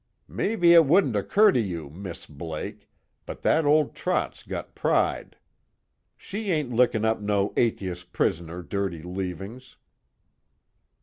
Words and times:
"Maybe 0.27 0.73
it 0.73 0.87
wouldn't 0.87 1.15
occur 1.15 1.51
to 1.51 1.59
you, 1.59 1.91
Miss 1.91 2.25
Blake, 2.25 2.89
but 3.27 3.43
that 3.43 3.65
old 3.65 3.93
trot's 3.93 4.41
got 4.41 4.73
pride. 4.73 5.35
She 6.17 6.49
ain't 6.49 6.73
lickin' 6.73 7.05
up 7.05 7.19
no 7.21 7.53
at'eist 7.55 8.11
prisoner's 8.11 8.65
dirty 8.67 9.03
leavings. 9.03 9.75